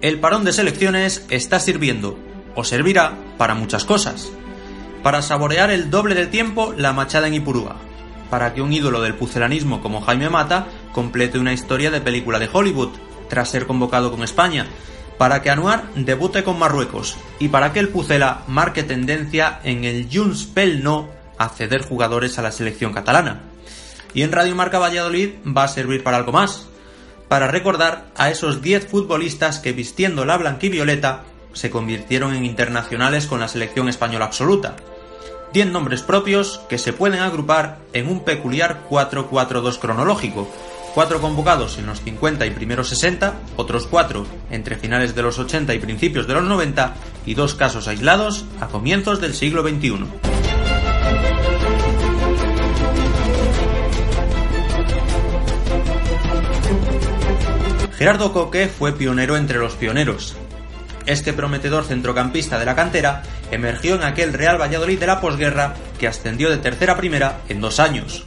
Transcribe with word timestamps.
El 0.00 0.18
parón 0.18 0.44
de 0.44 0.52
selecciones 0.52 1.24
está 1.30 1.60
sirviendo, 1.60 2.18
o 2.54 2.64
servirá, 2.64 3.16
para 3.38 3.54
muchas 3.54 3.84
cosas. 3.84 4.30
Para 5.02 5.22
saborear 5.22 5.70
el 5.70 5.90
doble 5.90 6.14
de 6.14 6.26
tiempo 6.26 6.74
la 6.76 6.92
machada 6.92 7.28
en 7.28 7.34
Ipurúa, 7.34 7.76
para 8.28 8.52
que 8.52 8.62
un 8.62 8.72
ídolo 8.72 9.00
del 9.00 9.14
pucelanismo 9.14 9.80
como 9.80 10.00
Jaime 10.00 10.28
Mata 10.28 10.66
complete 10.92 11.38
una 11.38 11.52
historia 11.52 11.90
de 11.90 12.00
película 12.00 12.38
de 12.38 12.48
Hollywood, 12.52 12.90
tras 13.28 13.50
ser 13.50 13.66
convocado 13.66 14.10
con 14.10 14.22
España, 14.22 14.66
para 15.18 15.40
que 15.40 15.50
Anuar 15.50 15.84
debute 15.94 16.42
con 16.42 16.58
Marruecos. 16.58 17.16
Y 17.38 17.48
para 17.48 17.72
que 17.72 17.78
el 17.78 17.90
Pucela 17.90 18.42
marque 18.48 18.82
tendencia 18.82 19.60
en 19.62 19.84
el 19.84 20.08
Junts 20.12 20.44
pel 20.44 20.82
Acceder 21.42 21.82
jugadores 21.82 22.38
a 22.38 22.42
la 22.42 22.52
selección 22.52 22.92
catalana. 22.92 23.40
Y 24.14 24.22
en 24.22 24.30
Radio 24.30 24.54
Marca 24.54 24.78
Valladolid 24.78 25.30
va 25.44 25.64
a 25.64 25.68
servir 25.68 26.04
para 26.04 26.18
algo 26.18 26.30
más, 26.30 26.68
para 27.26 27.48
recordar 27.48 28.06
a 28.16 28.30
esos 28.30 28.62
10 28.62 28.86
futbolistas 28.86 29.58
que 29.58 29.72
vistiendo 29.72 30.24
la 30.24 30.36
blanquivioleta 30.36 31.24
se 31.52 31.70
convirtieron 31.70 32.34
en 32.34 32.44
internacionales 32.44 33.26
con 33.26 33.40
la 33.40 33.48
selección 33.48 33.88
española 33.88 34.26
absoluta. 34.26 34.76
10 35.52 35.66
nombres 35.68 36.02
propios 36.02 36.60
que 36.68 36.78
se 36.78 36.92
pueden 36.92 37.20
agrupar 37.20 37.78
en 37.92 38.08
un 38.08 38.20
peculiar 38.20 38.82
4-4-2 38.88 39.78
cronológico. 39.80 40.48
Cuatro 40.94 41.20
convocados 41.20 41.76
en 41.78 41.86
los 41.86 42.02
50 42.02 42.46
y 42.46 42.50
primeros 42.50 42.88
60, 42.88 43.34
otros 43.56 43.86
cuatro 43.86 44.26
entre 44.50 44.76
finales 44.76 45.14
de 45.16 45.22
los 45.22 45.38
80 45.40 45.74
y 45.74 45.78
principios 45.80 46.28
de 46.28 46.34
los 46.34 46.44
90 46.44 46.94
y 47.26 47.34
dos 47.34 47.54
casos 47.54 47.88
aislados 47.88 48.44
a 48.60 48.68
comienzos 48.68 49.20
del 49.20 49.34
siglo 49.34 49.62
XXI. 49.62 50.31
Gerardo 58.02 58.32
Coque 58.32 58.66
fue 58.66 58.90
pionero 58.96 59.36
entre 59.36 59.60
los 59.60 59.74
pioneros. 59.74 60.34
Este 61.06 61.32
prometedor 61.32 61.84
centrocampista 61.84 62.58
de 62.58 62.64
la 62.64 62.74
cantera 62.74 63.22
emergió 63.52 63.94
en 63.94 64.02
aquel 64.02 64.32
Real 64.32 64.60
Valladolid 64.60 64.98
de 64.98 65.06
la 65.06 65.20
posguerra 65.20 65.74
que 66.00 66.08
ascendió 66.08 66.50
de 66.50 66.56
tercera 66.56 66.94
a 66.94 66.96
primera 66.96 67.42
en 67.48 67.60
dos 67.60 67.78
años. 67.78 68.24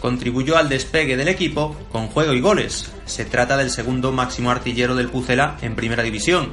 Contribuyó 0.00 0.56
al 0.56 0.68
despegue 0.68 1.16
del 1.16 1.28
equipo 1.28 1.76
con 1.92 2.08
juego 2.08 2.32
y 2.32 2.40
goles. 2.40 2.90
Se 3.04 3.24
trata 3.24 3.56
del 3.56 3.70
segundo 3.70 4.10
máximo 4.10 4.50
artillero 4.50 4.96
del 4.96 5.10
Pucela 5.10 5.58
en 5.62 5.76
primera 5.76 6.02
división 6.02 6.50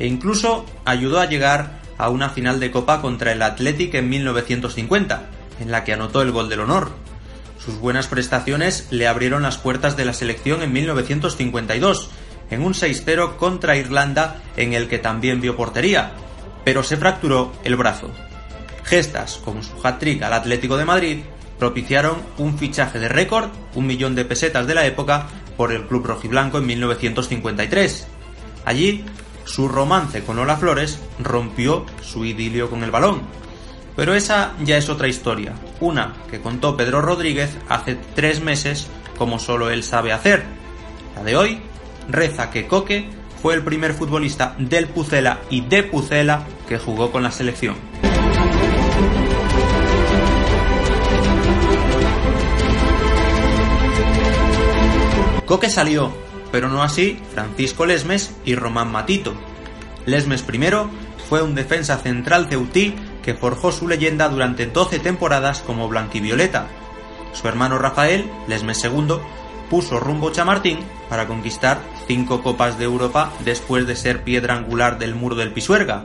e 0.00 0.08
incluso 0.08 0.66
ayudó 0.84 1.20
a 1.20 1.26
llegar 1.26 1.78
a 1.96 2.08
una 2.08 2.30
final 2.30 2.58
de 2.58 2.72
Copa 2.72 3.00
contra 3.00 3.30
el 3.30 3.40
Athletic 3.40 3.94
en 3.94 4.08
1950, 4.08 5.30
en 5.60 5.70
la 5.70 5.84
que 5.84 5.92
anotó 5.92 6.22
el 6.22 6.32
gol 6.32 6.48
del 6.48 6.58
honor. 6.58 6.90
Sus 7.64 7.78
buenas 7.78 8.06
prestaciones 8.06 8.86
le 8.90 9.06
abrieron 9.06 9.42
las 9.42 9.58
puertas 9.58 9.96
de 9.96 10.06
la 10.06 10.14
selección 10.14 10.62
en 10.62 10.72
1952, 10.72 12.10
en 12.50 12.62
un 12.62 12.72
6-0 12.72 13.36
contra 13.36 13.76
Irlanda 13.76 14.40
en 14.56 14.72
el 14.72 14.88
que 14.88 14.98
también 14.98 15.42
vio 15.42 15.56
portería, 15.56 16.12
pero 16.64 16.82
se 16.82 16.96
fracturó 16.96 17.52
el 17.62 17.76
brazo. 17.76 18.10
Gestas 18.84 19.36
como 19.44 19.62
su 19.62 19.74
hat-trick 19.82 20.22
al 20.22 20.32
Atlético 20.32 20.78
de 20.78 20.86
Madrid 20.86 21.18
propiciaron 21.58 22.16
un 22.38 22.56
fichaje 22.56 22.98
de 22.98 23.08
récord, 23.08 23.50
un 23.74 23.86
millón 23.86 24.14
de 24.14 24.24
pesetas 24.24 24.66
de 24.66 24.74
la 24.74 24.86
época, 24.86 25.28
por 25.58 25.72
el 25.72 25.86
club 25.86 26.06
rojiblanco 26.06 26.56
en 26.56 26.66
1953. 26.66 28.06
Allí, 28.64 29.04
su 29.44 29.68
romance 29.68 30.22
con 30.22 30.38
Ola 30.38 30.56
Flores 30.56 30.98
rompió 31.18 31.84
su 32.02 32.24
idilio 32.24 32.70
con 32.70 32.82
el 32.82 32.90
balón, 32.90 33.20
pero 33.96 34.14
esa 34.14 34.54
ya 34.64 34.78
es 34.78 34.88
otra 34.88 35.08
historia, 35.08 35.52
una 35.80 36.14
que 36.30 36.40
contó 36.40 36.76
Pedro 36.76 37.00
Rodríguez 37.00 37.56
hace 37.68 37.96
tres 38.14 38.40
meses 38.40 38.88
como 39.18 39.38
solo 39.38 39.70
él 39.70 39.82
sabe 39.82 40.12
hacer. 40.12 40.44
La 41.16 41.24
de 41.24 41.36
hoy 41.36 41.60
reza 42.08 42.50
que 42.50 42.66
Coque 42.66 43.08
fue 43.42 43.54
el 43.54 43.62
primer 43.62 43.94
futbolista 43.94 44.54
del 44.58 44.88
Pucela 44.88 45.40
y 45.48 45.62
de 45.62 45.82
Pucela 45.82 46.46
que 46.68 46.78
jugó 46.78 47.10
con 47.10 47.22
la 47.22 47.30
selección. 47.30 47.76
Coque 55.46 55.68
salió, 55.68 56.12
pero 56.52 56.68
no 56.68 56.82
así 56.82 57.18
Francisco 57.32 57.84
Lesmes 57.84 58.36
y 58.44 58.54
Román 58.54 58.92
Matito. 58.92 59.34
Lesmes 60.06 60.42
primero 60.42 60.88
fue 61.28 61.42
un 61.42 61.54
defensa 61.54 61.96
central 61.98 62.46
ceutí 62.48 62.94
que 63.22 63.34
forjó 63.34 63.72
su 63.72 63.88
leyenda 63.88 64.28
durante 64.28 64.66
12 64.66 64.98
temporadas 64.98 65.60
como 65.60 65.88
blanquivioleta. 65.88 66.66
Su 67.32 67.48
hermano 67.48 67.78
Rafael, 67.78 68.30
Lesmes 68.48 68.82
II, 68.84 69.16
puso 69.68 70.00
rumbo 70.00 70.30
Chamartín 70.30 70.78
para 71.08 71.26
conquistar 71.26 71.80
cinco 72.06 72.42
Copas 72.42 72.78
de 72.78 72.84
Europa 72.84 73.32
después 73.44 73.86
de 73.86 73.96
ser 73.96 74.24
piedra 74.24 74.54
angular 74.56 74.98
del 74.98 75.14
muro 75.14 75.36
del 75.36 75.52
Pisuerga. 75.52 76.04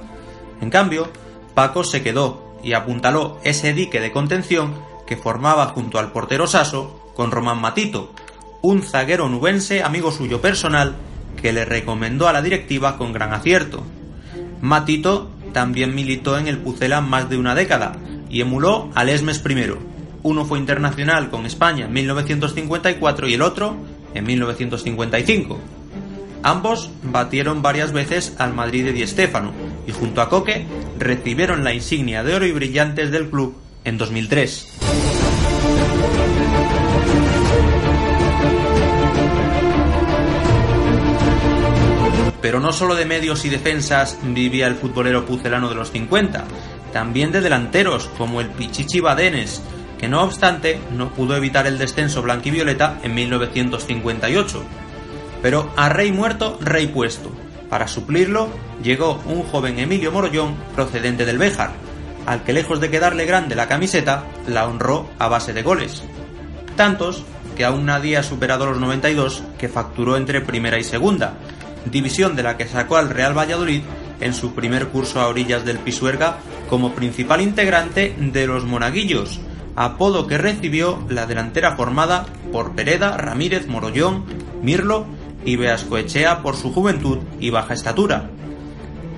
En 0.61 0.69
cambio, 0.69 1.09
Paco 1.55 1.83
se 1.83 2.03
quedó 2.03 2.57
y 2.63 2.73
apuntaló 2.73 3.39
ese 3.43 3.73
dique 3.73 3.99
de 3.99 4.11
contención 4.11 4.75
que 5.07 5.17
formaba 5.17 5.67
junto 5.67 5.99
al 5.99 6.11
portero 6.11 6.47
Saso 6.47 6.99
con 7.15 7.31
Román 7.31 7.59
Matito, 7.59 8.13
un 8.61 8.81
zaguero 8.81 9.29
nubense 9.29 9.83
amigo 9.83 10.11
suyo 10.11 10.41
personal 10.41 10.95
que 11.41 11.53
le 11.53 11.65
recomendó 11.65 12.27
a 12.27 12.33
la 12.33 12.41
directiva 12.41 12.97
con 12.97 13.13
gran 13.13 13.33
acierto. 13.33 13.83
Matito 14.61 15.29
también 15.55 15.95
militó 15.95 16.37
en 16.37 16.47
el 16.47 16.57
Pucela 16.57 16.99
más 16.99 17.29
de 17.29 17.37
una 17.37 17.55
década 17.55 17.93
y 18.29 18.41
emuló 18.41 18.89
al 18.93 19.07
Esmes 19.07 19.41
I. 19.49 19.71
Uno 20.21 20.43
fue 20.43 20.59
internacional 20.59 21.29
con 21.29 21.45
España 21.45 21.85
en 21.85 21.93
1954 21.93 23.29
y 23.29 23.35
el 23.35 23.41
otro 23.41 23.77
en 24.13 24.25
1955. 24.25 25.57
Ambos 26.43 26.91
batieron 27.03 27.61
varias 27.61 27.93
veces 27.93 28.35
al 28.37 28.53
Madrid 28.53 28.83
de 28.83 28.91
Di 28.91 29.07
Stéfano 29.07 29.53
y 29.87 29.93
junto 29.93 30.21
a 30.21 30.27
Coque 30.27 30.65
recibieron 30.99 31.63
la 31.63 31.73
insignia 31.73 32.21
de 32.21 32.35
oro 32.35 32.45
y 32.45 32.51
brillantes 32.51 33.09
del 33.09 33.29
club 33.29 33.55
en 33.85 33.97
2003. 33.97 34.74
Pero 42.45 42.59
no 42.59 42.71
solo 42.71 42.93
de 42.93 43.05
medios 43.05 43.43
y 43.45 43.49
defensas 43.49 44.19
vivía 44.21 44.67
el 44.67 44.75
futbolero 44.75 45.25
pucelano 45.25 45.67
de 45.67 45.73
los 45.73 45.89
50, 45.89 46.43
también 46.93 47.31
de 47.31 47.41
delanteros 47.41 48.07
como 48.19 48.39
el 48.39 48.49
Pichichi 48.49 48.99
Badenes, 48.99 49.63
que 49.97 50.07
no 50.07 50.21
obstante 50.21 50.79
no 50.91 51.09
pudo 51.09 51.35
evitar 51.35 51.65
el 51.65 51.79
descenso 51.79 52.21
blanquivioleta 52.21 52.99
en 53.01 53.15
1958. 53.15 54.63
Pero 55.41 55.71
a 55.75 55.89
rey 55.89 56.11
muerto, 56.11 56.59
rey 56.61 56.85
puesto. 56.85 57.31
Para 57.67 57.87
suplirlo 57.87 58.49
llegó 58.83 59.23
un 59.25 59.41
joven 59.41 59.79
Emilio 59.79 60.11
Morollón 60.11 60.53
procedente 60.75 61.25
del 61.25 61.39
Béjar, 61.39 61.71
al 62.27 62.43
que 62.43 62.53
lejos 62.53 62.79
de 62.79 62.91
quedarle 62.91 63.25
grande 63.25 63.55
la 63.55 63.67
camiseta, 63.67 64.23
la 64.47 64.67
honró 64.67 65.09
a 65.17 65.29
base 65.29 65.51
de 65.51 65.63
goles. 65.63 66.03
Tantos 66.75 67.23
que 67.55 67.65
aún 67.65 67.87
nadie 67.87 68.17
ha 68.17 68.23
superado 68.23 68.67
los 68.67 68.79
92 68.79 69.41
que 69.57 69.67
facturó 69.67 70.15
entre 70.15 70.41
primera 70.41 70.77
y 70.77 70.83
segunda, 70.83 71.33
división 71.91 72.35
de 72.35 72.43
la 72.43 72.57
que 72.57 72.67
sacó 72.67 72.97
al 72.97 73.09
Real 73.09 73.37
Valladolid 73.37 73.81
en 74.19 74.33
su 74.33 74.53
primer 74.53 74.87
curso 74.87 75.19
a 75.19 75.27
orillas 75.27 75.65
del 75.65 75.79
Pisuerga 75.79 76.37
como 76.69 76.93
principal 76.93 77.41
integrante 77.41 78.15
de 78.17 78.47
los 78.47 78.65
Monaguillos, 78.65 79.39
apodo 79.75 80.27
que 80.27 80.37
recibió 80.37 81.03
la 81.09 81.25
delantera 81.25 81.75
formada 81.75 82.25
por 82.51 82.75
Pereda, 82.75 83.17
Ramírez, 83.17 83.67
Morollón, 83.67 84.25
Mirlo 84.61 85.05
y 85.43 85.57
Beascoechea 85.57 86.41
por 86.41 86.55
su 86.55 86.73
juventud 86.73 87.19
y 87.39 87.49
baja 87.49 87.73
estatura. 87.73 88.29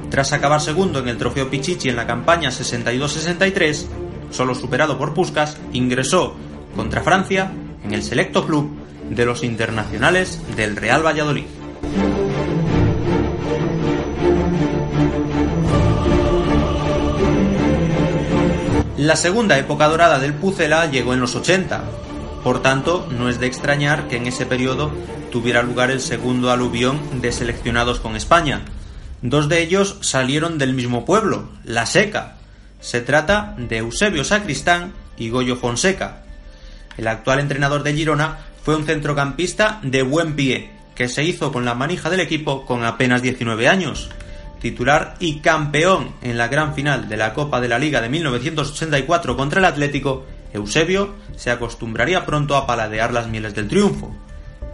Tras 0.09 0.33
acabar 0.33 0.61
segundo 0.61 0.99
en 0.99 1.09
el 1.09 1.17
trofeo 1.17 1.49
Pichichi 1.49 1.89
en 1.89 1.95
la 1.95 2.07
campaña 2.07 2.49
62-63, 2.49 3.85
solo 4.31 4.55
superado 4.55 4.97
por 4.97 5.13
Puskas, 5.13 5.57
ingresó 5.73 6.35
contra 6.75 7.01
Francia 7.01 7.51
en 7.83 7.93
el 7.93 8.03
selecto 8.03 8.45
club 8.45 8.71
de 9.09 9.25
los 9.25 9.43
internacionales 9.43 10.41
del 10.55 10.75
Real 10.75 11.05
Valladolid. 11.05 11.45
La 18.97 19.15
segunda 19.15 19.59
época 19.59 19.87
dorada 19.87 20.17
del 20.17 20.33
Pucela 20.33 20.89
llegó 20.89 21.13
en 21.13 21.19
los 21.19 21.35
80. 21.35 21.83
Por 22.43 22.63
tanto, 22.63 23.07
no 23.11 23.29
es 23.29 23.39
de 23.39 23.45
extrañar 23.45 24.07
que 24.07 24.17
en 24.17 24.25
ese 24.25 24.47
periodo 24.47 24.91
tuviera 25.31 25.61
lugar 25.61 25.91
el 25.91 26.01
segundo 26.01 26.49
aluvión 26.49 27.21
de 27.21 27.31
seleccionados 27.31 27.99
con 27.99 28.15
España. 28.15 28.65
Dos 29.21 29.49
de 29.49 29.61
ellos 29.61 29.99
salieron 30.01 30.57
del 30.57 30.73
mismo 30.73 31.05
pueblo, 31.05 31.47
La 31.63 31.85
Seca. 31.85 32.37
Se 32.79 32.99
trata 33.01 33.53
de 33.59 33.77
Eusebio 33.77 34.23
Sacristán 34.23 34.93
y 35.15 35.29
Goyo 35.29 35.57
Fonseca. 35.57 36.23
El 36.97 37.07
actual 37.07 37.39
entrenador 37.39 37.83
de 37.83 37.93
Girona 37.93 38.39
fue 38.63 38.75
un 38.75 38.87
centrocampista 38.87 39.79
de 39.83 40.01
buen 40.01 40.35
pie, 40.35 40.71
que 40.95 41.07
se 41.07 41.23
hizo 41.23 41.51
con 41.51 41.65
la 41.65 41.75
manija 41.75 42.09
del 42.09 42.21
equipo 42.21 42.65
con 42.65 42.83
apenas 42.83 43.21
19 43.21 43.67
años 43.67 44.09
titular 44.59 45.15
y 45.19 45.39
campeón 45.39 46.13
en 46.21 46.37
la 46.37 46.47
gran 46.47 46.73
final 46.73 47.09
de 47.09 47.17
la 47.17 47.33
Copa 47.33 47.61
de 47.61 47.67
la 47.67 47.79
Liga 47.79 48.01
de 48.01 48.09
1984 48.09 49.37
contra 49.37 49.59
el 49.59 49.65
Atlético, 49.65 50.25
Eusebio 50.53 51.15
se 51.35 51.51
acostumbraría 51.51 52.25
pronto 52.25 52.55
a 52.55 52.65
paladear 52.65 53.13
las 53.13 53.27
mieles 53.27 53.53
del 53.55 53.67
triunfo. 53.67 54.15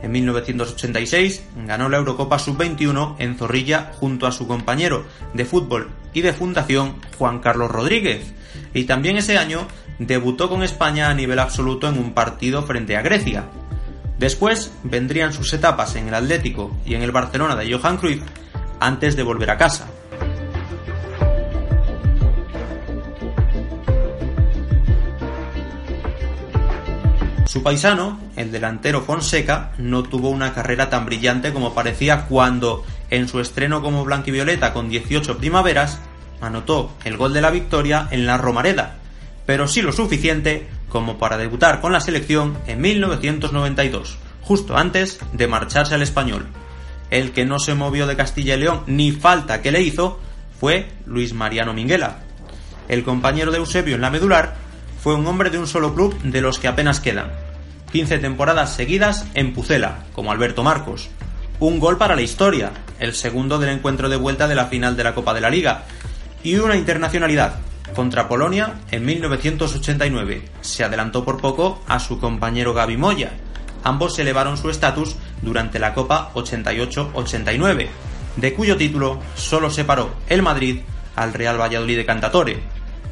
En 0.01 0.11
1986 0.11 1.43
ganó 1.65 1.87
la 1.87 1.97
Eurocopa 1.97 2.37
Sub-21 2.37 3.15
en 3.19 3.37
Zorrilla 3.37 3.91
junto 3.93 4.27
a 4.27 4.31
su 4.31 4.47
compañero 4.47 5.05
de 5.33 5.45
fútbol 5.45 5.91
y 6.13 6.21
de 6.21 6.33
fundación 6.33 6.95
Juan 7.17 7.39
Carlos 7.39 7.71
Rodríguez, 7.71 8.33
y 8.73 8.83
también 8.83 9.17
ese 9.17 9.37
año 9.37 9.67
debutó 9.99 10.49
con 10.49 10.63
España 10.63 11.09
a 11.09 11.13
nivel 11.13 11.39
absoluto 11.39 11.87
en 11.87 11.97
un 11.97 12.13
partido 12.13 12.63
frente 12.63 12.97
a 12.97 13.01
Grecia. 13.01 13.45
Después 14.19 14.73
vendrían 14.83 15.33
sus 15.33 15.53
etapas 15.53 15.95
en 15.95 16.07
el 16.07 16.13
Atlético 16.13 16.75
y 16.85 16.95
en 16.95 17.01
el 17.01 17.11
Barcelona 17.11 17.55
de 17.55 17.71
Johan 17.71 17.97
Cruyff, 17.97 18.23
antes 18.83 19.15
de 19.15 19.23
volver 19.23 19.49
a 19.49 19.57
casa. 19.57 19.87
Su 27.45 27.63
paisano, 27.63 28.19
el 28.35 28.51
delantero 28.51 29.01
Fonseca, 29.01 29.71
no 29.77 30.03
tuvo 30.03 30.29
una 30.29 30.53
carrera 30.53 30.89
tan 30.89 31.05
brillante 31.05 31.53
como 31.53 31.73
parecía 31.73 32.25
cuando, 32.25 32.83
en 33.09 33.27
su 33.27 33.39
estreno 33.39 33.81
como 33.81 34.03
blanquivioleta 34.03 34.73
con 34.73 34.89
18 34.89 35.37
primaveras, 35.37 35.99
anotó 36.41 36.91
el 37.05 37.15
gol 37.15 37.31
de 37.31 37.41
la 37.41 37.51
victoria 37.51 38.07
en 38.11 38.25
la 38.25 38.37
Romareda, 38.37 38.95
pero 39.45 39.67
sí 39.67 39.81
lo 39.81 39.93
suficiente 39.93 40.67
como 40.89 41.17
para 41.17 41.37
debutar 41.37 41.79
con 41.79 41.93
la 41.93 42.01
selección 42.01 42.57
en 42.67 42.81
1992, 42.81 44.17
justo 44.41 44.75
antes 44.75 45.19
de 45.31 45.47
marcharse 45.47 45.95
al 45.95 46.01
español 46.01 46.47
el 47.13 47.31
que 47.31 47.45
no 47.45 47.59
se 47.59 47.75
movió 47.75 48.07
de 48.07 48.15
Castilla 48.15 48.55
y 48.55 48.61
León 48.61 48.81
ni 48.87 49.11
falta 49.11 49.61
que 49.61 49.71
le 49.71 49.83
hizo 49.83 50.19
fue 50.59 50.89
Luis 51.05 51.33
Mariano 51.33 51.71
Minguela. 51.71 52.21
El 52.89 53.03
compañero 53.03 53.51
de 53.51 53.59
Eusebio 53.59 53.93
en 53.93 54.01
la 54.01 54.09
medular 54.09 54.55
fue 54.99 55.13
un 55.13 55.27
hombre 55.27 55.51
de 55.51 55.59
un 55.59 55.67
solo 55.67 55.93
club 55.93 56.19
de 56.23 56.41
los 56.41 56.57
que 56.57 56.67
apenas 56.67 56.99
quedan. 56.99 57.31
15 57.91 58.17
temporadas 58.17 58.73
seguidas 58.73 59.27
en 59.35 59.53
Pucela, 59.53 60.05
como 60.13 60.31
Alberto 60.31 60.63
Marcos. 60.63 61.09
Un 61.59 61.79
gol 61.79 61.99
para 61.99 62.15
la 62.15 62.23
historia, 62.23 62.71
el 62.97 63.13
segundo 63.13 63.59
del 63.59 63.69
encuentro 63.69 64.09
de 64.09 64.17
vuelta 64.17 64.47
de 64.47 64.55
la 64.55 64.65
final 64.65 64.97
de 64.97 65.03
la 65.03 65.13
Copa 65.13 65.35
de 65.35 65.41
la 65.41 65.51
Liga. 65.51 65.83
Y 66.41 66.55
una 66.55 66.75
internacionalidad, 66.75 67.59
contra 67.95 68.27
Polonia 68.27 68.81
en 68.89 69.05
1989. 69.05 70.49
Se 70.61 70.83
adelantó 70.83 71.23
por 71.23 71.39
poco 71.39 71.83
a 71.87 71.99
su 71.99 72.19
compañero 72.19 72.73
Gaby 72.73 72.97
Moya. 72.97 73.33
Ambos 73.83 74.17
elevaron 74.17 74.57
su 74.57 74.71
estatus 74.71 75.15
durante 75.43 75.79
la 75.79 75.93
Copa 75.93 76.31
88-89, 76.33 77.87
de 78.37 78.53
cuyo 78.53 78.77
título 78.77 79.19
solo 79.35 79.69
separó 79.69 80.15
el 80.27 80.41
Madrid 80.41 80.81
al 81.15 81.33
Real 81.33 81.59
Valladolid 81.59 81.97
de 81.97 82.05
Cantatore. 82.05 82.59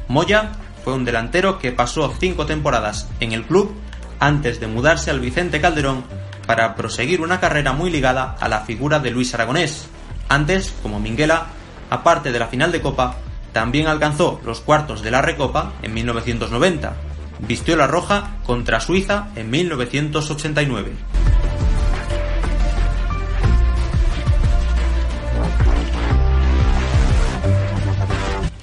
Moya 0.08 0.52
fue 0.84 0.94
un 0.94 1.04
delantero 1.04 1.58
que 1.58 1.72
pasó 1.72 2.12
cinco 2.18 2.46
temporadas 2.46 3.08
en 3.20 3.32
el 3.32 3.44
club 3.44 3.74
antes 4.18 4.60
de 4.60 4.66
mudarse 4.66 5.10
al 5.10 5.20
Vicente 5.20 5.60
Calderón 5.60 6.04
para 6.46 6.74
proseguir 6.74 7.20
una 7.20 7.40
carrera 7.40 7.72
muy 7.72 7.90
ligada 7.90 8.36
a 8.40 8.48
la 8.48 8.60
figura 8.60 8.98
de 8.98 9.10
Luis 9.10 9.32
Aragonés. 9.34 9.88
Antes, 10.28 10.74
como 10.82 11.00
Minguela, 11.00 11.46
aparte 11.90 12.32
de 12.32 12.38
la 12.38 12.48
final 12.48 12.72
de 12.72 12.80
Copa, 12.80 13.16
también 13.52 13.86
alcanzó 13.86 14.40
los 14.44 14.60
cuartos 14.60 15.02
de 15.02 15.10
la 15.10 15.22
Recopa 15.22 15.72
en 15.82 15.94
1990. 15.94 16.94
Vistió 17.40 17.76
la 17.76 17.86
roja 17.86 18.36
contra 18.44 18.80
Suiza 18.80 19.28
en 19.36 19.50
1989. 19.50 20.92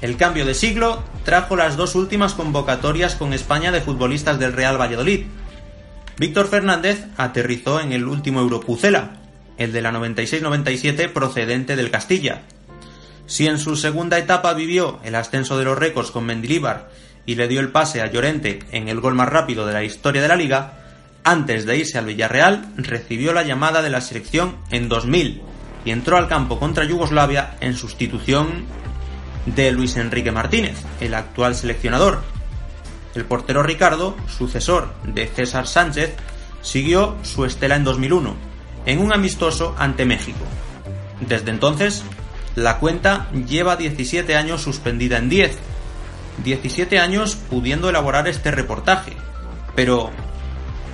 El 0.02 0.16
cambio 0.16 0.46
de 0.46 0.54
siglo 0.54 1.04
trajo 1.26 1.58
las 1.58 1.76
dos 1.76 1.96
últimas 1.96 2.34
convocatorias 2.34 3.16
con 3.16 3.34
España 3.34 3.72
de 3.72 3.82
futbolistas 3.82 4.40
del 4.40 4.54
Real 4.54 4.80
Valladolid. 4.80 5.26
Víctor 6.18 6.48
Fernández 6.48 7.06
aterrizó 7.18 7.82
en 7.82 7.92
el 7.92 8.08
último 8.08 8.40
Europucela, 8.40 9.18
el 9.58 9.74
de 9.74 9.82
la 9.82 9.92
96-97 9.92 11.12
procedente 11.12 11.76
del 11.76 11.92
Castilla. 11.92 12.44
Si 13.26 13.46
en 13.46 13.60
su 13.60 13.76
segunda 13.76 14.18
etapa 14.18 14.54
vivió 14.54 15.00
el 15.04 15.16
ascenso 15.16 15.58
de 15.58 15.66
los 15.66 15.78
récords 15.78 16.12
con 16.12 16.26
Mendilíbar 16.26 16.90
y 17.26 17.36
le 17.36 17.50
dio 17.50 17.60
el 17.60 17.72
pase 17.72 18.02
a 18.02 18.10
Llorente 18.10 18.60
en 18.72 18.88
el 18.88 19.02
gol 19.02 19.16
más 19.16 19.28
rápido 19.28 19.66
de 19.66 19.74
la 19.74 19.84
historia 19.84 20.22
de 20.22 20.30
la 20.30 20.38
liga, 20.38 20.80
antes 21.26 21.66
de 21.66 21.78
irse 21.78 21.98
al 21.98 22.06
Villarreal 22.06 22.74
recibió 22.78 23.34
la 23.34 23.44
llamada 23.44 23.82
de 23.82 23.90
la 23.90 24.00
selección 24.00 24.56
en 24.72 24.88
2000 24.88 25.42
y 25.84 25.92
entró 25.92 26.18
al 26.18 26.30
campo 26.30 26.58
contra 26.58 26.86
Yugoslavia 26.86 27.58
en 27.60 27.76
sustitución 27.76 28.66
de 29.46 29.72
Luis 29.72 29.98
Enrique 29.98 30.32
Martínez, 30.32 30.78
el 31.00 31.14
actual 31.14 31.56
seleccionador. 31.56 32.22
El 33.16 33.26
portero 33.26 33.64
Ricardo, 33.64 34.16
sucesor 34.28 34.94
de 35.04 35.28
César 35.28 35.68
Sánchez, 35.68 36.16
siguió 36.62 37.16
su 37.24 37.46
estela 37.46 37.76
en 37.76 37.84
2001, 37.84 38.36
en 38.86 39.00
un 39.00 39.14
amistoso 39.14 39.76
ante 39.78 40.06
México. 40.06 40.46
Desde 41.22 41.52
entonces, 41.52 42.04
la 42.56 42.78
cuenta 42.78 43.30
lleva 43.32 43.76
17 43.76 44.36
años 44.36 44.62
suspendida 44.62 45.18
en 45.18 45.30
10. 45.30 45.58
17 46.44 47.00
años 47.00 47.36
pudiendo 47.36 47.90
elaborar 47.90 48.28
este 48.28 48.52
reportaje. 48.52 49.14
Pero, 49.76 50.12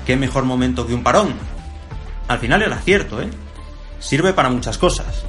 ¿qué 0.06 0.16
mejor 0.16 0.44
momento 0.46 0.88
que 0.88 0.94
un 0.94 1.04
parón? 1.04 1.36
Al 2.28 2.40
final 2.40 2.62
era 2.62 2.78
cierto, 2.80 3.22
¿eh? 3.22 3.30
Sirve 4.00 4.34
para 4.34 4.50
muchas 4.50 4.78
cosas. 4.78 5.26